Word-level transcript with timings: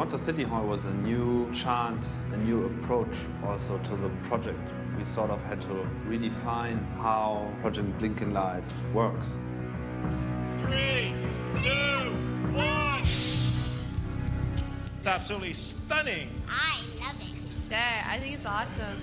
Toronto 0.00 0.16
City 0.16 0.44
Hall 0.44 0.64
was 0.64 0.86
a 0.86 0.94
new 0.94 1.52
chance, 1.52 2.20
a 2.32 2.36
new 2.38 2.64
approach 2.64 3.14
also 3.44 3.76
to 3.84 3.96
the 3.96 4.08
project. 4.22 4.58
We 4.96 5.04
sort 5.04 5.28
of 5.28 5.42
had 5.42 5.60
to 5.60 5.86
redefine 6.08 6.80
how 6.96 7.52
Project 7.60 7.98
Blinking 7.98 8.32
Lights 8.32 8.70
works. 8.94 9.26
Three, 10.62 11.12
two, 11.62 12.14
one. 12.54 13.02
It's 14.96 15.06
absolutely 15.06 15.52
stunning. 15.52 16.30
I 16.48 16.80
love 16.98 17.20
it. 17.20 17.70
Yeah, 17.70 18.06
I 18.08 18.18
think 18.18 18.36
it's 18.36 18.46
awesome. 18.46 18.98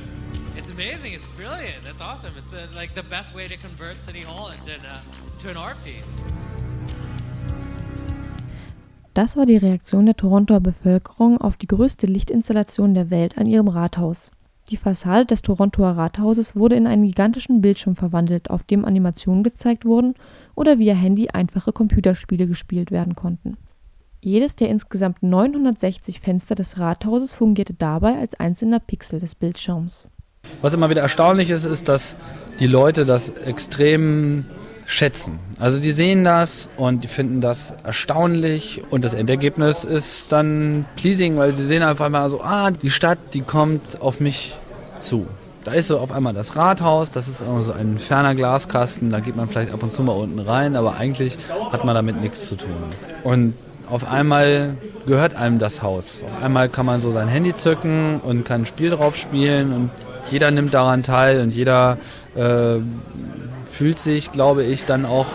It's 0.56 0.72
amazing. 0.72 1.14
It's 1.14 1.28
brilliant. 1.28 1.84
That's 1.84 2.02
awesome. 2.02 2.34
It's 2.40 2.56
uh, 2.56 2.66
like 2.76 2.96
the 2.96 3.04
best 3.04 3.36
way 3.36 3.48
to 3.48 3.56
convert 3.56 4.02
City 4.02 4.22
Hall 4.22 4.50
into 4.50 4.74
an, 4.74 4.84
uh, 4.84 5.00
to 5.38 5.52
an 5.52 5.58
art 5.58 5.78
piece. 5.86 6.24
Das 9.18 9.36
war 9.36 9.48
die 9.48 9.58
Reaktion 9.58 10.06
der 10.06 10.16
Torontoer 10.16 10.60
Bevölkerung 10.60 11.42
auf 11.42 11.58
die 11.58 11.66
größte 11.66 12.06
Lichtinstallation 12.06 12.94
der 12.94 13.10
Welt 13.10 13.36
an 13.40 13.48
ihrem 13.48 13.68
Rathaus. 13.68 14.30
Die 14.70 14.78
Fassade 14.78 15.26
des 15.26 15.42
Torontoer 15.42 15.98
Rathauses 15.98 16.56
wurde 16.56 16.76
in 16.76 16.86
einen 16.86 17.02
gigantischen 17.02 17.60
Bildschirm 17.60 17.96
verwandelt, 17.96 18.52
auf 18.52 18.62
dem 18.62 18.86
Animationen 18.86 19.44
gezeigt 19.44 19.86
wurden 19.86 20.14
oder 20.54 20.78
via 20.78 20.94
Handy 20.94 21.30
einfache 21.30 21.72
Computerspiele 21.72 22.46
gespielt 22.46 22.92
werden 22.92 23.16
konnten. 23.16 23.58
Jedes 24.22 24.56
der 24.56 24.70
insgesamt 24.70 25.24
960 25.24 26.20
Fenster 26.20 26.54
des 26.54 26.78
Rathauses 26.78 27.34
fungierte 27.34 27.74
dabei 27.74 28.20
als 28.20 28.40
einzelner 28.40 28.80
Pixel 28.80 29.20
des 29.20 29.34
Bildschirms. 29.34 30.10
Was 30.62 30.76
immer 30.76 30.92
wieder 30.92 31.02
erstaunlich 31.02 31.50
ist, 31.50 31.66
ist, 31.66 31.90
dass 31.90 32.18
die 32.60 32.68
Leute 32.68 33.04
das 33.04 33.30
extrem 33.30 34.46
schätzen. 34.88 35.38
Also 35.60 35.82
die 35.82 35.92
sehen 35.92 36.24
das 36.24 36.70
und 36.78 37.04
die 37.04 37.10
finden 37.10 37.42
das 37.42 37.74
erstaunlich 37.84 38.82
und 38.90 39.04
das 39.04 39.14
Endergebnis 39.14 39.84
ist 39.84 40.32
dann 40.32 40.86
pleasing, 40.96 41.38
weil 41.38 41.54
sie 41.54 41.66
sehen 41.66 41.84
einfach 41.84 42.08
mal 42.10 42.30
so, 42.30 42.42
ah, 42.42 42.72
die 42.72 42.90
Stadt, 42.90 43.20
die 43.34 43.42
kommt 43.42 44.02
auf 44.02 44.22
mich 44.22 44.56
zu. 45.02 45.28
Da 45.66 45.74
ist 45.74 45.88
so 45.88 46.00
auf 46.00 46.14
einmal 46.14 46.34
das 46.34 46.56
Rathaus, 46.56 47.12
das 47.12 47.28
ist 47.28 47.40
so 47.40 47.74
ein 47.74 48.00
ferner 48.00 48.34
Glaskasten, 48.34 49.10
da 49.10 49.20
geht 49.20 49.36
man 49.36 49.50
vielleicht 49.50 49.74
ab 49.74 49.84
und 49.84 49.92
zu 49.92 50.02
mal 50.04 50.14
unten 50.14 50.40
rein, 50.40 50.78
aber 50.78 50.96
eigentlich 50.96 51.38
hat 51.74 51.84
man 51.84 51.94
damit 51.94 52.22
nichts 52.22 52.48
zu 52.48 52.56
tun. 52.56 52.70
Und 53.26 53.56
auf 53.90 54.10
einmal 54.10 54.78
gehört 55.06 55.36
einem 55.36 55.60
das 55.60 55.82
Haus. 55.82 56.22
Auf 56.24 56.44
einmal 56.44 56.70
kann 56.70 56.86
man 56.86 57.02
so 57.02 57.12
sein 57.12 57.28
Handy 57.28 57.54
zücken 57.54 58.22
und 58.24 58.46
kann 58.46 58.62
ein 58.62 58.66
Spiel 58.66 58.92
drauf 58.92 59.18
spielen 59.18 59.74
und 59.74 59.90
jeder 60.32 60.52
nimmt 60.52 60.74
daran 60.74 61.04
teil 61.04 61.42
und 61.42 61.54
jeder 61.54 61.98
äh, 62.36 62.80
fühlt 63.70 64.00
sich, 64.00 64.32
glaube 64.32 64.64
ich, 64.64 64.86
dann 64.86 65.06
auch 65.06 65.28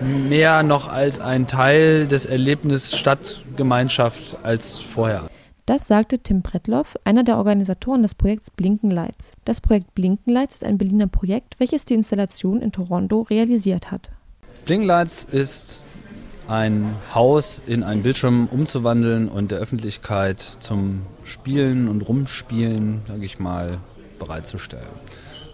mehr 0.00 0.62
noch 0.62 0.88
als 0.88 1.20
ein 1.20 1.46
Teil 1.46 2.06
des 2.06 2.26
Erlebnisses 2.26 2.96
Stadtgemeinschaft 2.96 4.38
als 4.42 4.78
vorher. 4.78 5.28
Das 5.66 5.86
sagte 5.86 6.18
Tim 6.18 6.42
Pretloff, 6.42 6.96
einer 7.04 7.22
der 7.22 7.36
Organisatoren 7.36 8.02
des 8.02 8.14
Projekts 8.14 8.50
Blinken 8.50 8.90
Lights. 8.90 9.34
Das 9.44 9.60
Projekt 9.60 9.94
Blinken 9.94 10.32
Lights 10.32 10.56
ist 10.56 10.64
ein 10.64 10.78
Berliner 10.78 11.06
Projekt, 11.06 11.60
welches 11.60 11.84
die 11.84 11.94
Installation 11.94 12.60
in 12.60 12.72
Toronto 12.72 13.22
realisiert 13.22 13.90
hat. 13.90 14.10
Blinken 14.64 14.86
Lights 14.86 15.24
ist 15.30 15.84
ein 16.48 16.92
Haus 17.14 17.62
in 17.64 17.84
einen 17.84 18.02
Bildschirm 18.02 18.48
umzuwandeln 18.50 19.28
und 19.28 19.52
der 19.52 19.58
Öffentlichkeit 19.58 20.40
zum 20.40 21.02
Spielen 21.22 21.86
und 21.86 22.02
Rumspielen, 22.02 23.02
sage 23.06 23.24
ich 23.24 23.38
mal, 23.38 23.78
bereitzustellen. 24.18 24.88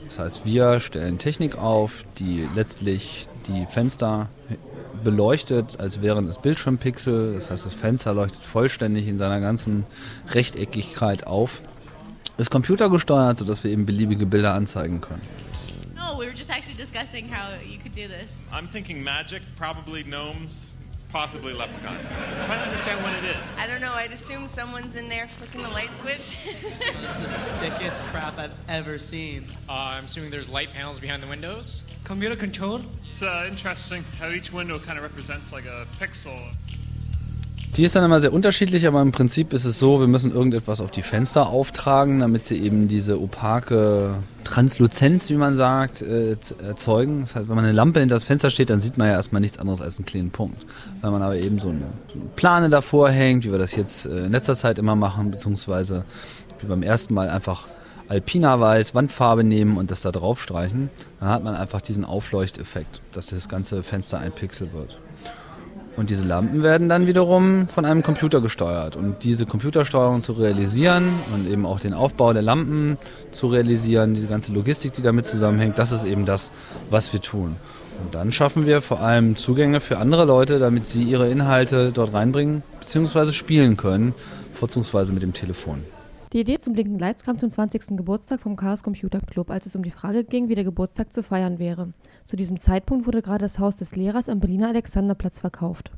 Das 0.07 0.19
heißt, 0.19 0.45
wir 0.45 0.81
stellen 0.81 1.19
Technik 1.19 1.59
auf, 1.59 2.05
die 2.19 2.49
letztlich 2.55 3.29
die 3.49 3.67
Fenster 3.67 4.29
beleuchtet, 5.05 5.79
als 5.79 6.01
wären 6.01 6.27
es 6.27 6.39
Bildschirmpixel. 6.39 7.35
Das 7.35 7.51
heißt, 7.51 7.67
das 7.67 7.75
Fenster 7.75 8.15
leuchtet 8.15 8.43
vollständig 8.43 9.09
in 9.09 9.19
seiner 9.19 9.41
ganzen 9.41 9.85
Rechteckigkeit 10.31 11.27
auf. 11.27 11.63
Ist 12.39 12.51
computergesteuert, 12.51 13.39
sodass 13.39 13.65
wir 13.65 13.71
eben 13.71 13.87
beliebige 13.87 14.27
Bilder 14.27 14.55
anzeigen 14.55 15.01
können. 15.01 15.23
No, 15.95 16.19
we 16.19 16.27
were 16.27 16.35
just 16.37 16.51
actually 16.51 16.77
discussing 16.77 17.29
how 17.31 17.51
you 17.65 17.79
could 17.79 17.95
do 17.97 18.03
this. 18.09 18.41
I'm 18.53 18.71
thinking 18.71 19.03
magic, 19.03 19.43
probably 19.59 20.03
gnomes, 20.03 20.73
possibly 21.17 21.55
leprechauns. 21.55 21.99
I'm 21.99 22.45
trying 22.45 22.59
to 22.59 22.69
understand 22.69 23.03
what 23.03 23.15
it 23.15 23.25
is. 23.25 23.49
I 23.57 23.67
don't 23.67 23.81
know. 23.81 23.95
I'd 23.95 24.13
assume 24.13 24.47
someone's 24.47 24.97
in 24.97 25.09
there 25.09 25.27
flicking 25.27 25.63
the 25.63 25.71
light 25.71 25.89
switch. 25.93 26.37
It's 26.47 27.17
the 27.17 27.29
sickest 27.29 28.03
crap 28.13 28.39
I've 28.39 28.53
ever 28.69 28.99
seen. 28.99 29.47
Uh, 29.67 29.95
I'm 29.97 30.05
assuming 30.05 30.31
there's 30.31 30.51
light 30.51 30.75
panels 30.75 31.01
behind 31.01 31.23
the 31.23 31.27
windows. 31.27 31.89
Computer 32.05 32.37
controlled? 32.37 32.85
It's 33.03 33.23
uh, 33.23 33.47
interesting 33.49 34.05
how 34.19 34.29
each 34.29 34.53
window 34.53 34.79
kind 34.79 34.99
of 34.99 35.05
represents 35.05 35.55
like 35.55 35.65
a 35.65 35.87
pixel. 35.99 36.55
Die 37.77 37.85
ist 37.85 37.95
dann 37.95 38.05
immer 38.05 38.21
sehr 38.21 38.33
unterschiedlich, 38.33 38.87
aber 38.87 39.03
im 39.03 39.13
Prinzip 39.13 39.53
ist 39.53 39.67
es 39.67 39.79
so, 39.79 40.01
wir 40.01 40.07
müssen 40.07 40.33
irgendetwas 40.33 40.81
auf 40.81 40.91
die 40.91 41.03
Fenster 41.03 41.51
auftragen, 41.51 42.21
damit 42.21 42.43
sie 42.43 42.57
eben 42.57 42.89
diese 42.89 43.21
opake 43.21 44.15
Transluzenz, 44.45 45.29
wie 45.29 45.35
man 45.35 45.53
sagt, 45.53 46.01
äh, 46.01 46.37
erzeugen. 46.67 47.21
Das 47.21 47.37
heißt, 47.37 47.49
wenn 47.51 47.55
man 47.55 47.67
eine 47.67 47.75
Lampe 47.75 48.01
hinter 48.01 48.15
das 48.15 48.25
Fenster 48.25 48.49
steht, 48.49 48.71
dann 48.71 48.81
sieht 48.81 48.97
man 48.97 49.09
ja 49.09 49.13
erstmal 49.13 49.43
nichts 49.43 49.59
anderes 49.59 49.83
als 49.83 49.99
einen 49.99 50.07
kleinen 50.07 50.31
Punkt. 50.31 50.65
Wenn 51.03 51.13
man 51.13 51.21
aber 51.21 51.37
eben 51.37 51.59
so 51.59 51.69
eine, 51.69 51.85
Plane 52.35 52.71
davor 52.71 53.11
hängt, 53.11 53.45
wie 53.45 53.51
wir 53.51 53.59
das 53.59 53.77
jetzt 53.77 54.07
äh, 54.07 54.25
in 54.25 54.33
letzter 54.33 54.55
Zeit 54.55 54.79
immer 54.79 54.97
machen, 54.97 55.33
beziehungsweise 55.33 56.07
wie 56.61 56.67
beim 56.67 56.83
ersten 56.83 57.13
Mal 57.13 57.29
einfach 57.29 57.67
Alpina 58.09 58.59
Weiß, 58.59 58.95
Wandfarbe 58.95 59.45
nehmen 59.45 59.77
und 59.77 59.91
das 59.91 60.01
da 60.01 60.13
drauf 60.13 60.41
streichen, 60.41 60.89
dann 61.21 61.29
hat 61.29 61.45
man 61.45 61.55
einfach 61.55 61.83
diesen 61.83 62.07
Aufleuchteffekt, 62.07 63.03
dass 63.13 63.27
das 63.27 63.51
ganze 63.51 63.83
Fenster 63.83 64.19
ein 64.19 64.33
Pixel 64.33 64.73
wird. 64.73 64.99
Und 65.97 66.11
diese 66.11 66.25
Lampen 66.25 66.63
werden 66.63 66.89
dann 66.89 67.07
wiederum 67.07 67.69
von 67.69 67.87
einem 67.87 68.03
Computer 68.03 68.41
gesteuert. 68.41 68.97
Und 68.97 69.25
diese 69.25 69.47
Computersteuerung 69.47 70.21
zu 70.21 70.33
realisieren 70.35 71.09
und 71.35 71.51
eben 71.51 71.65
auch 71.65 71.81
den 71.81 71.95
Aufbau 71.95 72.33
der 72.35 72.43
Lampen 72.43 72.99
zu 73.31 73.47
realisieren, 73.47 74.15
diese 74.15 74.27
ganze 74.27 74.53
Logistik, 74.53 74.93
die 74.93 75.03
damit 75.03 75.25
zusammenhängt, 75.25 75.79
das 75.79 75.93
ist 75.93 76.05
eben 76.05 76.27
das, 76.27 76.53
was 76.91 77.13
wir 77.15 77.23
tun. 77.23 77.57
Und 78.05 78.15
dann 78.15 78.31
schaffen 78.31 78.67
wir 78.67 78.83
vor 78.83 79.01
allem 79.01 79.37
Zugänge 79.37 79.81
für 79.81 79.97
andere 79.97 80.27
Leute, 80.27 80.59
damit 80.59 80.87
sie 80.87 81.03
ihre 81.03 81.31
Inhalte 81.31 81.93
dort 81.93 82.13
reinbringen 82.13 82.63
bzw. 82.81 83.33
spielen 83.33 83.79
können, 83.79 84.15
vorzugsweise 84.53 85.15
mit 85.15 85.23
dem 85.23 85.33
Telefon. 85.33 85.83
Die 86.33 86.41
Idee 86.41 86.59
zum 86.59 86.73
Blinken 86.73 86.99
Lights 86.99 87.23
kam 87.23 87.39
zum 87.39 87.51
20. 87.51 87.97
Geburtstag 87.97 88.41
vom 88.41 88.57
Chaos 88.57 88.83
Computer 88.83 89.21
Club, 89.21 89.49
als 89.49 89.67
es 89.67 89.77
um 89.77 89.85
die 89.85 89.93
Frage 89.93 90.25
ging, 90.25 90.49
wie 90.49 90.57
der 90.57 90.65
Geburtstag 90.65 91.13
zu 91.13 91.23
feiern 91.23 91.61
wäre. 91.61 91.93
Zu 92.25 92.35
diesem 92.35 92.59
Zeitpunkt 92.59 93.07
wurde 93.07 93.23
gerade 93.23 93.45
das 93.45 93.61
Haus 93.61 93.77
des 93.77 93.95
Lehrers 93.95 94.29
am 94.29 94.41
Berliner 94.41 94.69
Alexanderplatz 94.69 95.39
verkauft. 95.39 95.93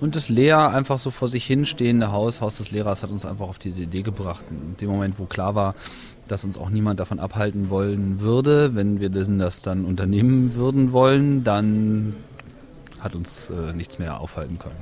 Und 0.00 0.16
das 0.16 0.28
leer, 0.28 0.70
einfach 0.70 0.98
so 0.98 1.12
vor 1.12 1.28
sich 1.28 1.44
hinstehende 1.44 2.10
Haus, 2.10 2.40
Haus 2.40 2.58
des 2.58 2.72
Lehrers, 2.72 3.04
hat 3.04 3.10
uns 3.10 3.24
einfach 3.24 3.48
auf 3.48 3.60
diese 3.60 3.82
Idee 3.82 4.02
gebracht. 4.02 4.44
In 4.50 4.76
dem 4.78 4.88
Moment, 4.90 5.20
wo 5.20 5.26
klar 5.26 5.54
war, 5.54 5.76
dass 6.26 6.42
uns 6.42 6.58
auch 6.58 6.70
niemand 6.70 6.98
davon 6.98 7.20
abhalten 7.20 7.70
wollen 7.70 8.20
würde, 8.20 8.74
wenn 8.74 8.98
wir 8.98 9.10
das 9.10 9.62
dann 9.62 9.84
unternehmen 9.84 10.54
würden 10.54 10.92
wollen, 10.92 11.44
dann 11.44 12.16
hat 12.98 13.14
uns 13.14 13.50
äh, 13.50 13.72
nichts 13.74 14.00
mehr 14.00 14.20
aufhalten 14.20 14.58
können. 14.58 14.76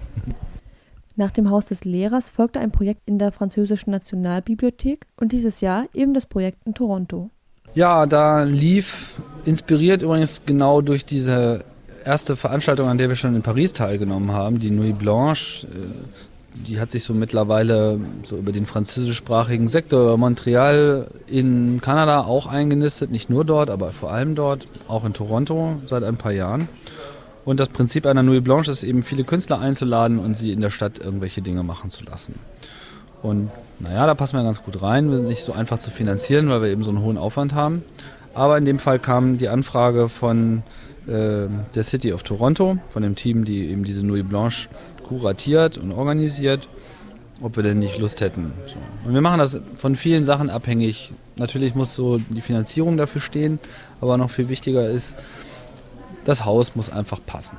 Nach 1.18 1.30
dem 1.30 1.50
Haus 1.50 1.66
des 1.66 1.86
Lehrers 1.86 2.28
folgte 2.28 2.60
ein 2.60 2.70
Projekt 2.70 3.00
in 3.06 3.18
der 3.18 3.32
französischen 3.32 3.90
Nationalbibliothek 3.90 5.06
und 5.16 5.32
dieses 5.32 5.62
Jahr 5.62 5.86
eben 5.94 6.12
das 6.12 6.26
Projekt 6.26 6.58
in 6.66 6.74
Toronto. 6.74 7.30
Ja, 7.74 8.04
da 8.04 8.42
lief, 8.42 9.14
inspiriert 9.46 10.02
übrigens 10.02 10.42
genau 10.44 10.82
durch 10.82 11.06
diese 11.06 11.64
erste 12.04 12.36
Veranstaltung, 12.36 12.88
an 12.88 12.98
der 12.98 13.08
wir 13.08 13.16
schon 13.16 13.34
in 13.34 13.42
Paris 13.42 13.72
teilgenommen 13.72 14.32
haben, 14.32 14.60
die 14.60 14.70
Nuit 14.70 14.98
Blanche. 14.98 15.66
Die 16.54 16.78
hat 16.80 16.90
sich 16.90 17.04
so 17.04 17.14
mittlerweile 17.14 17.98
so 18.22 18.36
über 18.36 18.52
den 18.52 18.66
französischsprachigen 18.66 19.68
Sektor 19.68 20.16
Montreal 20.18 21.08
in 21.26 21.80
Kanada 21.80 22.24
auch 22.24 22.46
eingenistet. 22.46 23.10
Nicht 23.10 23.30
nur 23.30 23.44
dort, 23.44 23.70
aber 23.70 23.90
vor 23.90 24.12
allem 24.12 24.34
dort, 24.34 24.68
auch 24.86 25.04
in 25.04 25.14
Toronto 25.14 25.76
seit 25.86 26.02
ein 26.02 26.16
paar 26.16 26.32
Jahren. 26.32 26.68
Und 27.46 27.60
das 27.60 27.68
Prinzip 27.68 28.06
einer 28.06 28.24
Nuit 28.24 28.42
Blanche 28.42 28.72
ist 28.72 28.82
eben, 28.82 29.04
viele 29.04 29.22
Künstler 29.22 29.60
einzuladen 29.60 30.18
und 30.18 30.36
sie 30.36 30.50
in 30.50 30.60
der 30.60 30.70
Stadt 30.70 30.98
irgendwelche 30.98 31.42
Dinge 31.42 31.62
machen 31.62 31.90
zu 31.90 32.04
lassen. 32.04 32.34
Und 33.22 33.50
naja, 33.78 34.04
da 34.04 34.14
passen 34.14 34.36
wir 34.36 34.42
ganz 34.42 34.64
gut 34.64 34.82
rein. 34.82 35.10
Wir 35.10 35.16
sind 35.16 35.28
nicht 35.28 35.44
so 35.44 35.52
einfach 35.52 35.78
zu 35.78 35.92
finanzieren, 35.92 36.48
weil 36.48 36.60
wir 36.60 36.70
eben 36.70 36.82
so 36.82 36.90
einen 36.90 37.00
hohen 37.00 37.16
Aufwand 37.16 37.54
haben. 37.54 37.84
Aber 38.34 38.58
in 38.58 38.64
dem 38.64 38.80
Fall 38.80 38.98
kam 38.98 39.38
die 39.38 39.48
Anfrage 39.48 40.08
von 40.08 40.64
äh, 41.06 41.46
der 41.74 41.84
City 41.84 42.12
of 42.12 42.24
Toronto, 42.24 42.78
von 42.88 43.04
dem 43.04 43.14
Team, 43.14 43.44
die 43.44 43.68
eben 43.68 43.84
diese 43.84 44.04
Nuit 44.04 44.28
Blanche 44.28 44.68
kuratiert 45.04 45.78
und 45.78 45.92
organisiert, 45.92 46.66
ob 47.40 47.54
wir 47.54 47.62
denn 47.62 47.78
nicht 47.78 47.96
Lust 47.96 48.20
hätten. 48.22 48.52
So. 48.66 48.76
Und 49.06 49.14
wir 49.14 49.20
machen 49.20 49.38
das 49.38 49.60
von 49.76 49.94
vielen 49.94 50.24
Sachen 50.24 50.50
abhängig. 50.50 51.12
Natürlich 51.36 51.76
muss 51.76 51.94
so 51.94 52.18
die 52.18 52.40
Finanzierung 52.40 52.96
dafür 52.96 53.20
stehen, 53.20 53.60
aber 54.00 54.16
noch 54.16 54.30
viel 54.30 54.48
wichtiger 54.48 54.90
ist, 54.90 55.16
das 56.26 56.44
Haus 56.44 56.76
muss 56.76 56.90
einfach 56.90 57.20
passen. 57.24 57.56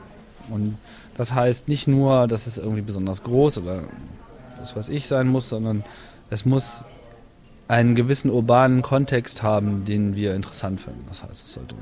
Und 0.52 0.78
das 1.18 1.34
heißt 1.34 1.68
nicht 1.68 1.88
nur, 1.88 2.28
dass 2.28 2.46
es 2.46 2.58
irgendwie 2.58 2.82
besonders 2.82 3.24
groß 3.24 3.58
oder 3.58 3.82
was 4.76 4.90
ich 4.90 5.08
sein 5.08 5.28
muss, 5.28 5.50
sondern 5.50 5.84
es 6.30 6.46
muss 6.46 6.86
einen 7.68 7.96
gewissen 7.96 8.30
urbanen 8.32 8.82
Kontext 8.82 9.44
haben, 9.44 9.84
den 9.86 10.16
wir 10.16 10.36
interessant 10.36 10.80
finden. 10.80 11.04
Das 11.10 11.24
heißt, 11.24 11.46
es 11.46 11.54
sollte 11.54 11.76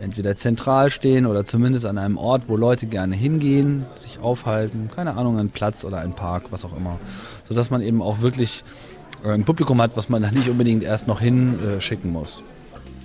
entweder 0.00 0.34
zentral 0.34 0.90
stehen 0.90 1.26
oder 1.26 1.44
zumindest 1.44 1.86
an 1.86 1.98
einem 1.98 2.16
Ort, 2.16 2.44
wo 2.48 2.56
Leute 2.56 2.86
gerne 2.86 3.14
hingehen, 3.14 3.86
sich 3.94 4.18
aufhalten, 4.18 4.90
keine 4.94 5.16
Ahnung, 5.16 5.38
ein 5.38 5.50
Platz 5.50 5.84
oder 5.84 5.98
ein 5.98 6.14
Park, 6.14 6.44
was 6.50 6.64
auch 6.64 6.76
immer, 6.76 6.98
sodass 7.48 7.70
man 7.70 7.82
eben 7.82 8.02
auch 8.02 8.20
wirklich 8.20 8.64
äh, 9.24 9.30
ein 9.30 9.44
Publikum 9.44 9.80
hat, 9.80 9.96
was 9.96 10.08
man 10.08 10.22
nicht 10.22 10.48
unbedingt 10.48 10.82
erst 10.82 11.06
noch 11.06 11.20
hinschicken 11.20 12.10
muss. 12.10 12.42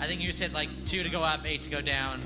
I 0.01 0.07
think 0.07 0.21
you 0.21 0.31
said 0.31 0.51
like 0.53 0.69
two 0.85 1.03
to 1.03 1.09
go 1.09 1.23
up, 1.23 1.39
eight 1.45 1.63
to 1.63 1.69
go 1.69 1.81
down, 1.81 2.19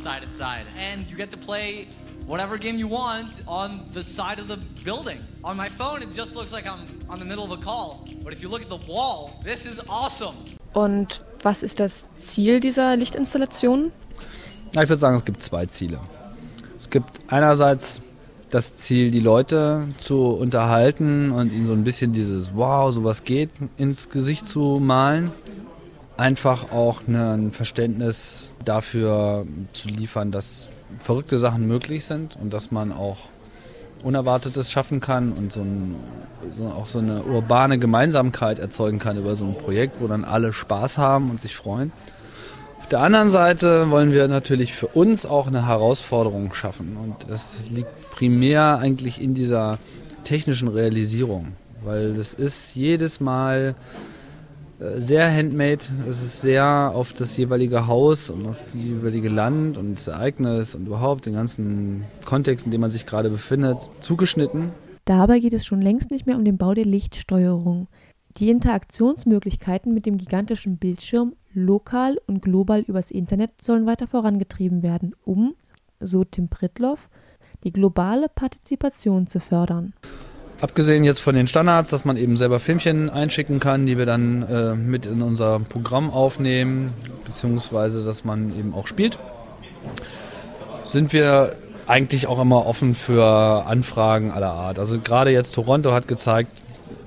side 0.00 0.22
and 0.22 0.32
side. 0.32 0.66
And 0.78 1.08
you 1.10 1.16
get 1.16 1.30
to 1.30 1.36
play 1.36 1.86
whatever 2.26 2.56
game 2.58 2.78
you 2.78 2.88
want 2.88 3.42
on 3.46 3.80
the 3.92 4.02
side 4.02 4.38
of 4.38 4.48
the 4.48 4.58
building. 4.84 5.18
On 5.44 5.56
my 5.56 5.68
phone, 5.68 6.02
it 6.02 6.12
just 6.12 6.34
looks 6.34 6.52
like 6.52 6.66
I'm 6.66 6.80
on 7.08 7.18
the 7.18 7.24
middle 7.24 7.44
of 7.44 7.52
a 7.52 7.62
call. 7.62 8.04
But 8.24 8.32
if 8.32 8.42
you 8.42 8.48
look 8.48 8.62
at 8.62 8.68
the 8.68 8.80
wall, 8.86 9.32
this 9.44 9.66
is 9.66 9.80
awesome. 9.88 10.36
Und 10.72 11.20
was 11.42 11.62
ist 11.62 11.80
das 11.80 12.08
Ziel 12.16 12.60
dieser 12.60 12.96
Lichtinstallation? 12.96 13.92
Ich 14.72 14.76
würde 14.76 14.96
sagen, 14.96 15.16
es 15.16 15.24
gibt 15.24 15.42
zwei 15.42 15.66
Ziele. 15.66 15.98
Es 16.78 16.88
gibt 16.88 17.20
einerseits 17.28 18.00
das 18.50 18.76
Ziel, 18.76 19.10
die 19.10 19.20
Leute 19.20 19.88
zu 19.98 20.26
unterhalten 20.26 21.30
und 21.30 21.52
ihnen 21.52 21.66
so 21.66 21.72
ein 21.72 21.84
bisschen 21.84 22.12
dieses 22.12 22.54
Wow, 22.54 22.92
sowas 22.92 23.24
geht 23.24 23.50
ins 23.76 24.08
Gesicht 24.08 24.46
zu 24.46 24.78
malen. 24.80 25.30
Einfach 26.20 26.70
auch 26.70 27.00
ein 27.08 27.50
Verständnis 27.50 28.52
dafür 28.62 29.46
zu 29.72 29.88
liefern, 29.88 30.30
dass 30.30 30.68
verrückte 30.98 31.38
Sachen 31.38 31.66
möglich 31.66 32.04
sind 32.04 32.36
und 32.38 32.52
dass 32.52 32.70
man 32.70 32.92
auch 32.92 33.16
Unerwartetes 34.02 34.70
schaffen 34.70 35.00
kann 35.00 35.32
und 35.32 35.50
so, 35.50 35.62
ein, 35.62 35.96
so 36.52 36.66
auch 36.66 36.88
so 36.88 36.98
eine 36.98 37.22
urbane 37.22 37.78
Gemeinsamkeit 37.78 38.58
erzeugen 38.58 38.98
kann 38.98 39.16
über 39.16 39.34
so 39.34 39.46
ein 39.46 39.56
Projekt, 39.56 39.94
wo 39.98 40.08
dann 40.08 40.26
alle 40.26 40.52
Spaß 40.52 40.98
haben 40.98 41.30
und 41.30 41.40
sich 41.40 41.56
freuen. 41.56 41.90
Auf 42.80 42.88
der 42.88 43.00
anderen 43.00 43.30
Seite 43.30 43.90
wollen 43.90 44.12
wir 44.12 44.28
natürlich 44.28 44.74
für 44.74 44.88
uns 44.88 45.24
auch 45.24 45.46
eine 45.46 45.68
Herausforderung 45.68 46.52
schaffen 46.52 46.98
und 47.02 47.30
das 47.30 47.70
liegt 47.70 48.10
primär 48.10 48.76
eigentlich 48.78 49.22
in 49.22 49.32
dieser 49.32 49.78
technischen 50.22 50.68
Realisierung, 50.68 51.52
weil 51.82 52.12
das 52.12 52.34
ist 52.34 52.74
jedes 52.74 53.20
Mal 53.20 53.74
sehr 54.98 55.30
handmade. 55.30 55.84
Es 56.08 56.22
ist 56.22 56.40
sehr 56.40 56.92
auf 56.94 57.12
das 57.12 57.36
jeweilige 57.36 57.86
Haus 57.86 58.30
und 58.30 58.46
auf 58.46 58.62
die 58.72 58.88
jeweilige 58.88 59.28
Land 59.28 59.76
und 59.76 59.92
das 59.92 60.08
Ereignis 60.08 60.74
und 60.74 60.86
überhaupt 60.86 61.26
den 61.26 61.34
ganzen 61.34 62.04
Kontext, 62.24 62.64
in 62.66 62.72
dem 62.72 62.80
man 62.80 62.90
sich 62.90 63.06
gerade 63.06 63.30
befindet, 63.30 63.78
zugeschnitten. 64.00 64.70
Dabei 65.04 65.38
geht 65.38 65.52
es 65.52 65.66
schon 65.66 65.82
längst 65.82 66.10
nicht 66.10 66.26
mehr 66.26 66.36
um 66.36 66.44
den 66.44 66.56
Bau 66.56 66.74
der 66.74 66.84
Lichtsteuerung. 66.84 67.88
Die 68.36 68.48
Interaktionsmöglichkeiten 68.48 69.92
mit 69.92 70.06
dem 70.06 70.16
gigantischen 70.16 70.78
Bildschirm 70.78 71.34
lokal 71.52 72.18
und 72.26 72.42
global 72.42 72.80
übers 72.80 73.10
Internet 73.10 73.60
sollen 73.60 73.86
weiter 73.86 74.06
vorangetrieben 74.06 74.82
werden, 74.82 75.14
um, 75.24 75.54
so 75.98 76.24
Tim 76.24 76.48
Pritloff, 76.48 77.08
die 77.64 77.72
globale 77.72 78.28
Partizipation 78.28 79.26
zu 79.26 79.40
fördern. 79.40 79.94
Abgesehen 80.60 81.04
jetzt 81.04 81.20
von 81.20 81.34
den 81.34 81.46
Standards, 81.46 81.88
dass 81.88 82.04
man 82.04 82.18
eben 82.18 82.36
selber 82.36 82.60
Filmchen 82.60 83.08
einschicken 83.08 83.60
kann, 83.60 83.86
die 83.86 83.96
wir 83.96 84.04
dann 84.04 84.42
äh, 84.42 84.74
mit 84.74 85.06
in 85.06 85.22
unser 85.22 85.58
Programm 85.58 86.10
aufnehmen, 86.10 86.92
beziehungsweise 87.24 88.04
dass 88.04 88.24
man 88.24 88.50
eben 88.58 88.74
auch 88.74 88.86
spielt, 88.86 89.18
sind 90.84 91.14
wir 91.14 91.56
eigentlich 91.86 92.26
auch 92.26 92.40
immer 92.40 92.66
offen 92.66 92.94
für 92.94 93.64
Anfragen 93.66 94.30
aller 94.30 94.52
Art. 94.52 94.78
Also 94.78 95.00
gerade 95.00 95.30
jetzt 95.30 95.52
Toronto 95.52 95.92
hat 95.92 96.06
gezeigt, 96.08 96.50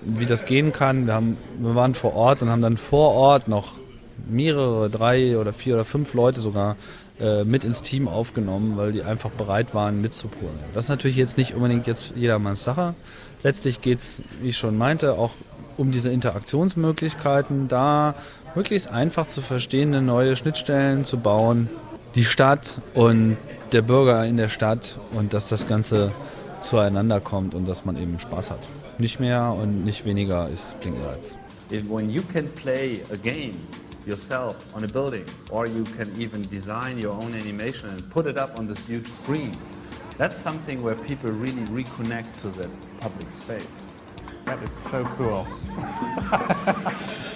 wie 0.01 0.25
das 0.25 0.45
gehen 0.45 0.73
kann. 0.73 1.05
Wir, 1.05 1.13
haben, 1.13 1.37
wir 1.59 1.75
waren 1.75 1.93
vor 1.93 2.15
Ort 2.15 2.41
und 2.41 2.49
haben 2.49 2.61
dann 2.61 2.77
vor 2.77 3.13
Ort 3.13 3.47
noch 3.47 3.82
mehrere, 4.25 4.89
drei 4.89 5.37
oder 5.37 5.53
vier 5.53 5.75
oder 5.75 5.85
fünf 5.85 6.13
Leute 6.13 6.39
sogar 6.39 6.75
äh, 7.19 7.43
mit 7.43 7.63
ins 7.63 7.81
Team 7.81 8.07
aufgenommen, 8.07 8.77
weil 8.77 8.91
die 8.91 9.03
einfach 9.03 9.29
bereit 9.29 9.73
waren 9.73 10.01
mitzupulen. 10.01 10.55
Das 10.73 10.85
ist 10.85 10.89
natürlich 10.89 11.17
jetzt 11.17 11.37
nicht 11.37 11.53
unbedingt 11.53 11.87
jetzt 11.87 12.13
jedermanns 12.15 12.63
Sache. 12.63 12.95
Letztlich 13.43 13.81
geht 13.81 13.99
es, 13.99 14.21
wie 14.41 14.49
ich 14.49 14.57
schon 14.57 14.77
meinte, 14.77 15.13
auch 15.13 15.31
um 15.77 15.91
diese 15.91 16.09
Interaktionsmöglichkeiten, 16.09 17.67
da 17.67 18.15
möglichst 18.55 18.87
einfach 18.87 19.27
zu 19.27 19.41
verstehende 19.41 20.01
neue 20.01 20.35
Schnittstellen 20.35 21.05
zu 21.05 21.17
bauen, 21.19 21.69
die 22.15 22.23
Stadt 22.23 22.79
und 22.93 23.37
der 23.71 23.81
Bürger 23.81 24.25
in 24.25 24.37
der 24.37 24.49
Stadt 24.49 24.99
und 25.11 25.33
dass 25.33 25.49
das 25.49 25.67
Ganze 25.67 26.11
zueinander 26.59 27.19
kommt 27.19 27.55
und 27.55 27.67
dass 27.67 27.85
man 27.85 27.95
eben 28.01 28.19
Spaß 28.19 28.51
hat. 28.51 28.59
Nicht 28.97 29.19
mehr 29.19 29.55
und 29.59 29.83
nicht 29.83 30.05
weniger 30.05 30.49
ist 30.49 30.79
Blinklights. 30.79 31.37
When 31.69 32.09
you 32.09 32.21
can 32.31 32.47
play 32.53 32.99
a 33.11 33.15
game 33.15 33.55
yourself 34.05 34.75
on 34.75 34.83
a 34.83 34.87
building, 34.87 35.25
or 35.49 35.67
you 35.67 35.83
can 35.83 36.09
even 36.19 36.41
design 36.49 36.97
your 36.97 37.13
own 37.13 37.33
animation 37.33 37.89
and 37.89 38.09
put 38.09 38.27
it 38.27 38.37
up 38.37 38.57
on 38.59 38.65
this 38.65 38.85
huge 38.87 39.07
screen, 39.07 39.55
that's 40.17 40.37
something 40.37 40.83
where 40.83 40.95
people 40.95 41.31
really 41.31 41.63
reconnect 41.67 42.41
to 42.41 42.49
the 42.49 42.69
public 42.99 43.33
space. 43.33 43.83
That 44.45 44.61
is 44.61 44.71
so 44.91 45.05
cool. 45.17 45.47